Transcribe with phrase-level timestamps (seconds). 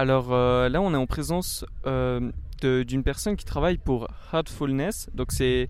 [0.00, 5.10] Alors là, on est en présence d'une personne qui travaille pour Heartfulness.
[5.12, 5.68] Donc c'est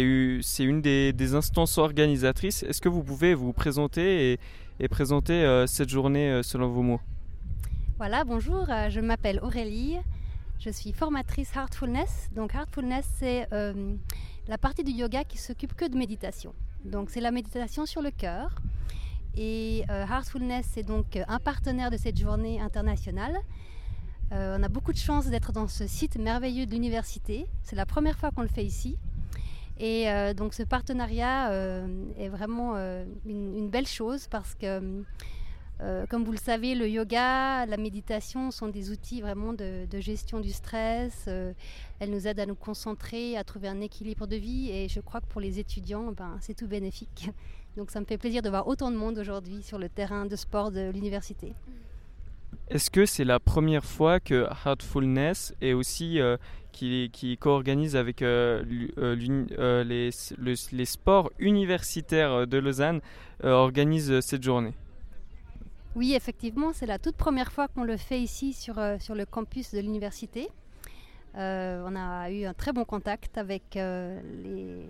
[0.00, 2.62] une des, instances organisatrices.
[2.62, 4.38] Est-ce que vous pouvez vous présenter
[4.78, 7.00] et, présenter cette journée selon vos mots?
[7.96, 9.96] Voilà, bonjour, je m'appelle Aurélie.
[10.60, 12.30] Je suis formatrice Heartfulness.
[12.32, 13.48] Donc Heartfulness, c'est
[14.46, 16.54] la partie du yoga qui s'occupe que de méditation.
[16.84, 18.54] Donc c'est la méditation sur le cœur.
[19.36, 23.36] Et euh, Heartfulness c'est donc un partenaire de cette journée internationale.
[24.32, 27.46] Euh, on a beaucoup de chance d'être dans ce site merveilleux de l'université.
[27.62, 28.96] C'est la première fois qu'on le fait ici.
[29.78, 31.52] Et euh, donc ce partenariat
[32.16, 32.76] est vraiment
[33.26, 35.04] une, belle chose parce que
[35.80, 40.40] euh, comme vous le savez, le yoga, la méditation sont des outils vraiment de, gestion
[40.40, 41.24] du stress.
[41.26, 41.52] Euh,
[41.98, 44.70] elles nous aident à nous concentrer, à trouver un équilibre de vie.
[44.70, 47.30] Et je crois que pour les étudiants, ben, c'est tout bénéfique.
[47.76, 50.36] Donc ça me fait plaisir de voir autant de monde aujourd'hui sur le terrain de
[50.36, 51.54] sport de l'université.
[52.68, 56.36] Est-ce que c'est la première fois que Heartfulness et aussi euh,
[56.72, 58.90] qui, qui co-organise avec les,
[60.72, 63.00] les, sports universitaires de Lausanne
[63.42, 64.74] organise cette journée?
[65.96, 69.26] Oui, effectivement, c'est la toute première fois qu'on le fait ici sur, euh, sur le
[69.26, 70.48] campus de l'université.
[71.36, 74.86] Euh, on a eu un très bon contact avec euh, les,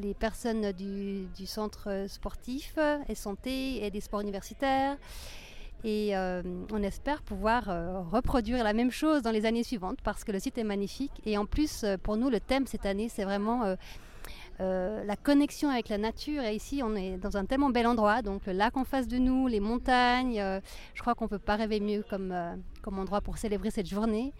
[0.00, 4.96] les, personnes du, centre sportif et santé et des sports universitaires.
[5.84, 7.64] Et on espère pouvoir
[8.10, 11.12] reproduire la même chose dans les années suivantes parce que le site est magnifique.
[11.26, 13.76] Et en plus, pour nous, le thème cette année, c'est vraiment
[14.60, 16.42] euh, la connexion avec la nature.
[16.42, 18.22] Et ici, on est dans un tellement bel endroit.
[18.22, 20.40] Donc, le lac en face de nous, les montagnes.
[20.40, 20.60] Euh,
[20.94, 23.88] je crois qu'on ne peut pas rêver mieux comme, euh, comme endroit pour célébrer cette
[23.88, 24.32] journée.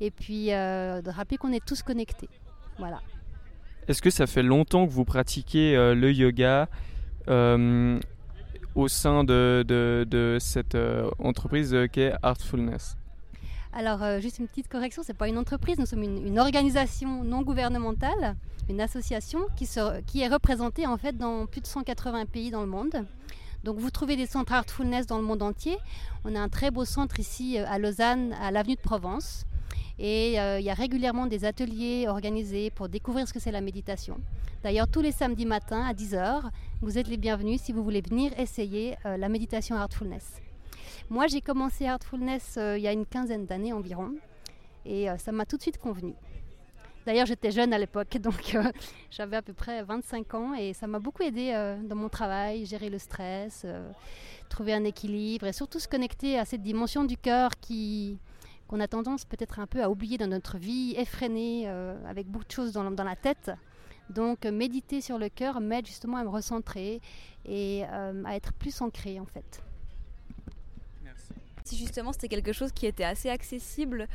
[0.00, 2.28] Et puis, de rappeler qu'on est tous connectés.
[2.78, 3.00] Voilà.
[3.90, 6.68] Est-ce que ça fait longtemps que vous pratiquez le yoga
[7.26, 10.78] au sein de, cette
[11.18, 12.96] entreprise qu'est Artfulness?
[13.72, 17.42] Alors, juste une petite correction, ce n'est pas une entreprise, nous sommes une, organisation non
[17.42, 18.36] gouvernementale
[18.68, 19.68] une association qui,
[20.06, 23.04] qui est représentée en fait dans plus de 180 pays dans le monde.
[23.64, 25.76] Donc vous trouvez des centres Artfulness dans le monde entier.
[26.24, 29.46] On a un très beau centre ici euh, à Lausanne, à l'avenue de Provence.
[30.00, 33.60] Et euh, il y a régulièrement des ateliers organisés pour découvrir ce que c'est la
[33.60, 34.18] méditation.
[34.64, 36.50] D'ailleurs, tous les samedis matins à 10h,
[36.80, 40.40] vous êtes les bienvenus si vous voulez venir essayer euh, la méditation Artfulness.
[41.10, 44.14] Moi, j'ai commencé Artfulness il y a une quinzaine d'années environ.
[44.86, 46.14] Et ça m'a tout de suite convenu.
[47.06, 48.62] D'ailleurs, j'étais jeune à l'époque, donc euh,
[49.10, 52.66] j'avais à peu près 25 ans et ça m'a beaucoup aidé euh, dans mon travail,
[52.66, 53.90] gérer le stress, euh,
[54.48, 58.18] trouver un équilibre et surtout se connecter à cette dimension du cœur qui
[58.70, 61.66] qu'on a tendance peut-être un peu à oublier dans notre vie effrénée,
[62.06, 63.50] avec beaucoup de choses dans, dans la tête.
[64.10, 67.00] Donc méditer sur le cœur m'aide justement à me recentrer
[67.44, 69.60] et à être plus ancré en fait.
[71.02, 71.32] Merci.
[71.64, 74.06] Si justement c'était quelque chose qui était assez accessible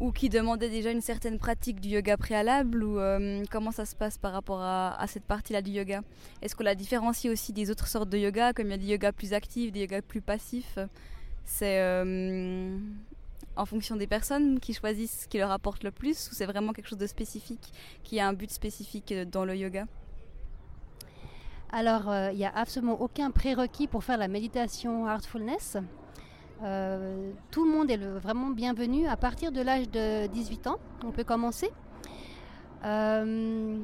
[0.00, 3.94] ou qui demandait déjà une certaine pratique du yoga préalable ou euh, comment ça se
[3.94, 6.02] passe par rapport à, cette partie-là du yoga?
[6.40, 8.86] Est-ce qu'on la différencie aussi des autres sortes de yoga, comme il y a des
[8.86, 10.78] yogas plus actifs, des yogas plus passifs?
[11.44, 12.78] C'est euh,
[13.60, 16.72] en fonction des personnes qui choisissent ce qui leur apporte le plus ou c'est vraiment
[16.72, 17.72] quelque chose de spécifique
[18.02, 19.86] qui a un but spécifique dans le yoga?
[21.70, 25.76] Alors, euh, il n'y a absolument aucun prérequis pour faire la méditation Heartfulness.
[26.62, 29.06] Euh, tout le monde est vraiment bienvenu.
[29.06, 31.70] À partir de l'âge de 18 ans, on peut commencer.
[32.84, 33.78] Euh,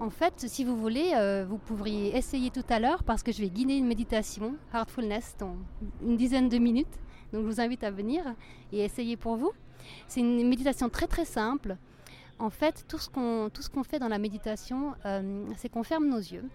[0.00, 3.40] en fait, si vous voulez, euh, vous pourriez essayer tout à l'heure parce que je
[3.40, 5.56] vais guider une méditation, Heartfulness, dans
[6.02, 6.98] une dizaine de minutes.
[7.32, 8.24] Donc je vous invite à venir
[8.72, 9.52] et essayer pour vous.
[10.08, 11.76] C'est une méditation très très simple.
[12.38, 14.94] En fait, tout ce qu'on fait dans la méditation,
[15.56, 16.48] c'est qu'on ferme nos yeux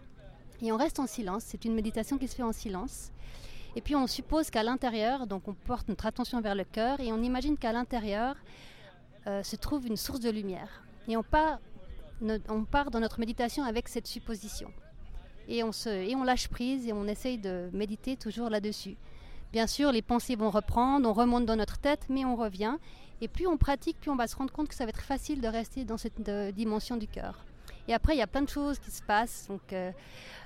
[0.62, 1.44] et on reste en silence.
[1.46, 3.12] C'est une méditation qui se fait en silence.
[3.76, 7.12] Et puis on suppose qu'à l'intérieur, donc on porte notre attention vers le cœur et
[7.12, 8.36] on imagine qu'à l'intérieur
[9.28, 10.84] euh, se trouve une source de lumière.
[11.08, 11.60] Et on part,
[12.50, 14.72] on part dans notre méditation avec cette supposition.
[15.48, 18.98] Et on, se, et on lâche prise et on essaye de méditer toujours là-dessus.
[19.52, 22.76] Bien sûr, les pensées vont reprendre, on remonte dans notre tête, mais on revient.
[23.22, 25.42] Et plus on pratique, plus on va se rendre compte que ça va être facile
[25.42, 26.22] de rester dans cette
[26.54, 27.44] dimension du cœur.
[27.88, 29.48] Et après, il y a plein de choses qui se passent.
[29.50, 29.92] Donc, euh,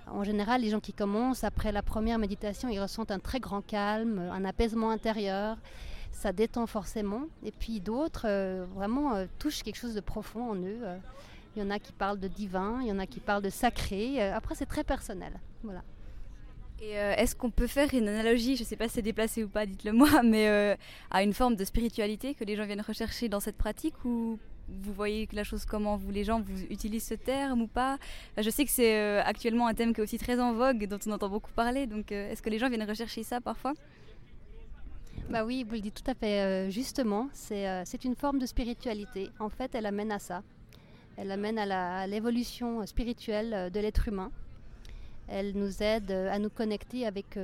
[0.08, 3.62] en général, les gens qui commencent, après la première méditation, ils ressentent un très grand
[3.62, 5.58] calme, un apaisement intérieur.
[6.14, 7.24] Ça détend forcément.
[7.44, 10.80] Et puis d'autres, euh, vraiment, euh, touchent quelque chose de profond en eux.
[11.56, 13.50] Il y en a qui parlent de divin, il y en a qui parlent de
[13.50, 14.22] sacré.
[14.32, 15.34] après, c'est très personnel.
[15.64, 15.84] Voilà.
[16.86, 19.48] Et est-ce qu'on peut faire une analogie, je ne sais pas si c'est déplacé ou
[19.48, 20.78] pas, dites-le moi, mais
[21.12, 24.38] à une forme de spiritualité que les gens viennent rechercher dans cette pratique ou
[24.70, 27.98] vous voyez la chose comment vous les gens utilisent ce terme ou pas?
[28.38, 31.00] Je sais que c'est euh, actuellement un thème qui est aussi très en vogue, dont
[31.06, 31.86] on entend beaucoup parler.
[31.88, 33.74] Donc, euh, est-ce que les gens viennent rechercher ça parfois?
[35.30, 37.30] Bah oui, vous le dites tout à fait euh, justement.
[37.34, 39.30] C'est une forme de spiritualité.
[39.40, 40.44] En fait, elle amène à ça.
[41.18, 44.32] Elle amène à l'évolution spirituelle de l'être humain.
[45.28, 47.38] Elle nous aide à nous connecter avec,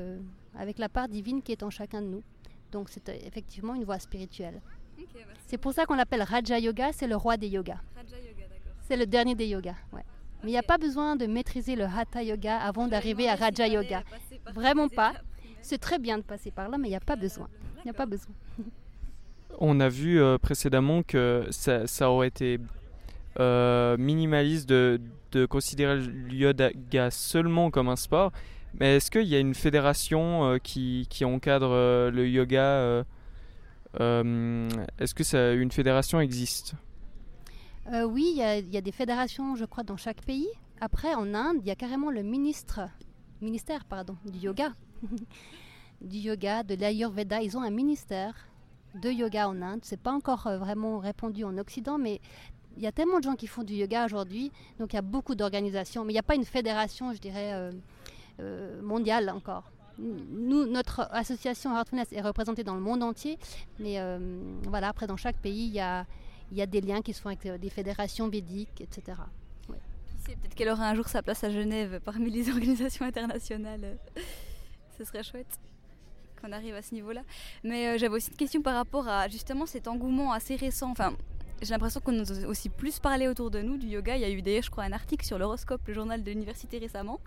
[0.58, 2.24] avec la part divine qui est en chacun de nous.
[2.72, 4.62] Donc c'est effectivement une voie spirituelle.
[5.48, 7.80] c'est pour ça qu'on l'appelle Raja Yoga, c'est le roi des yogas.
[8.88, 9.76] C'est le dernier des yogas.
[9.94, 10.04] Ouais.
[10.44, 13.68] Mais il n'y a pas besoin de maîtriser le Hatha Yoga avant d'arriver à Raja
[13.68, 14.04] Yoga.
[14.54, 15.14] Vraiment pas.
[15.62, 17.50] C'est très bien de passer par là, mais il n'y a pas besoin.
[17.80, 18.34] Il n'y a pas besoin.
[19.60, 22.60] On a vu euh, précédemment que ça, ça aurait été
[23.40, 25.00] euh, minimaliste de,
[25.32, 28.32] de, considérer le yoga seulement comme un sport.
[28.80, 33.04] Mais est-ce qu'il y a une fédération euh, qui, qui, encadre le yoga
[34.00, 36.76] Est-ce que ça, une fédération existe?
[37.92, 40.48] Euh, oui, il y, a des fédérations, je crois, dans chaque pays.
[40.80, 42.82] Après, en Inde, il y a carrément le ministre,
[43.42, 44.74] ministère pardon, du yoga.
[46.02, 47.42] du yoga, de l'Ayurveda.
[47.42, 48.36] Ils ont un ministère
[48.94, 49.80] de yoga en Inde.
[49.82, 52.22] C'est pas encore euh, vraiment répandu en Occident, mais
[52.80, 55.04] il y a tellement de gens qui font du yoga aujourd'hui, donc il y a
[55.04, 56.06] beaucoup d'organisations.
[56.06, 57.52] Mais il n'y a pas une fédération, je dirais,
[58.40, 59.70] euh, mondiale encore.
[59.98, 63.38] Nous, notre association Heartfulness est représentée dans le monde entier,
[63.80, 64.00] mais
[64.64, 67.58] voilà, après dans chaque pays, il y a, des liens qui se font avec euh,
[67.58, 69.18] des fédérations védiques, etc.
[70.24, 73.98] Peut-être qu'elle aura un jour sa place à Genève parmi les organisations internationales.
[74.98, 75.60] Ce serait chouette
[76.40, 77.24] qu'on arrive à ce niveau-là.
[77.64, 80.92] Mais euh, j'avais aussi une question par rapport à justement cet engouement assez récent.
[80.92, 81.14] Enfin,
[81.62, 84.16] j'ai l'impression qu'on nous a aussi plus parlé autour de nous du yoga.
[84.16, 86.78] Il y a eu d'ailleurs, je crois, un article sur l'horoscope, le journal de l'université
[86.78, 87.20] récemment,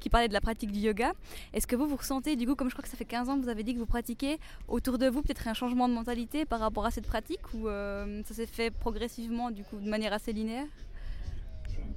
[0.00, 1.12] qui parlait de la pratique du yoga.
[1.52, 3.38] Est-ce que vous, vous ressentez, du coup, comme je crois que ça fait 15 ans
[3.38, 6.44] que vous avez dit que vous pratiquez, autour de vous, peut-être un changement de mentalité
[6.44, 10.12] par rapport à cette pratique ou euh, ça s'est fait progressivement, du coup, de manière
[10.12, 10.66] assez linéaire?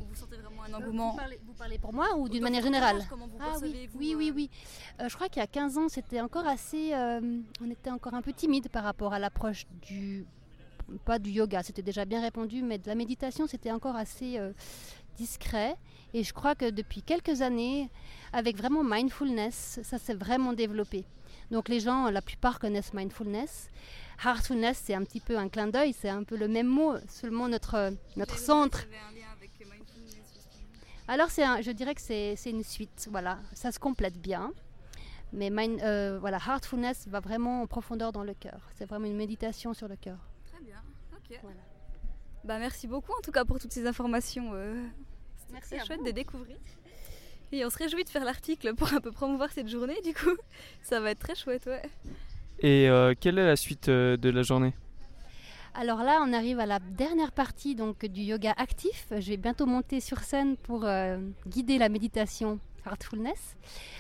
[0.10, 1.12] Vous sentez vraiment un engouement?
[1.46, 3.02] vous, parlez, pour moi ou d'une manière générale?
[3.10, 4.50] Comment vous ah, oui, oui, oui, oui,
[5.00, 6.94] euh, je crois qu'il y a 15 ans, c'était encore assez.
[6.94, 10.26] Euh, on était encore un peu timide par rapport à l'approche du
[11.06, 14.52] pas du yoga, c'était déjà bien répandu, mais de la méditation, c'était encore assez euh,
[15.18, 15.76] discret.
[16.14, 17.90] Et je crois que depuis quelques années,
[18.34, 21.06] avec vraiment mindfulness, ça s'est vraiment développé.
[21.52, 23.70] Donc les gens, la plupart connaissent mindfulness.
[24.24, 27.48] Heartfulness, c'est un petit peu un clin d'œil, c'est un peu le même mot, seulement
[27.48, 28.86] notre, notre centre.
[31.08, 34.54] Alors c'est je dirais que c'est une suite, voilà, ça se complète bien.
[35.34, 35.50] Mais
[35.84, 38.70] euh, voilà, heartfulness va vraiment en profondeur dans le cœur.
[38.76, 40.18] C'est vraiment une méditation sur le cœur.
[42.44, 44.52] Bah, merci beaucoup en tout cas pour toutes ces informations.
[44.54, 44.84] Euh,
[45.52, 46.06] merci chouette vous.
[46.06, 46.58] de découvrir.
[47.52, 50.36] Et on se réjouit de faire l'article pour un peu promouvoir cette journée du coup.
[50.82, 51.82] Ça va être très chouette, ouais.
[52.60, 54.74] Et euh, quelle est la suite euh, de la journée?
[55.74, 59.08] Alors là, on arrive à la dernière partie donc du yoga actif.
[59.12, 60.86] Je vais bientôt monter sur scène pour
[61.48, 63.56] guider la méditation Heartfulness.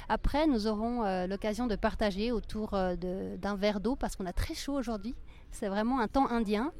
[0.09, 4.73] Après, nous aurons l'occasion de partager autour d'un verre d'eau parce qu'on a très chaud
[4.73, 5.15] aujourd'hui.
[5.51, 6.71] C'est vraiment un temps indien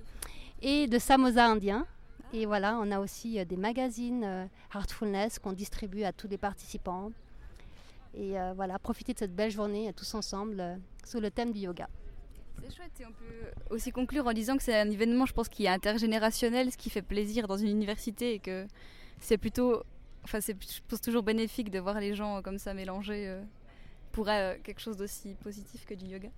[0.61, 1.85] et de samosa indien.
[2.33, 6.37] Et voilà, on a aussi euh, des magazines euh, Heartfulness qu'on distribue à tous les
[6.37, 7.11] participants.
[8.13, 11.89] Et euh, voilà, profiter de cette belle journée tous ensemble sous le thème du yoga.
[12.61, 15.49] C'est chouette et on peut aussi conclure en disant que c'est un événement, je pense,
[15.49, 18.67] qui est intergénérationnel, ce qui fait plaisir dans une université et que
[19.19, 19.83] c'est plutôt,
[20.23, 23.39] enfin, c'est, je pense, toujours bénéfique de voir les gens comme ça mélanger
[24.11, 26.29] pour quelque chose d'aussi positif que du yoga.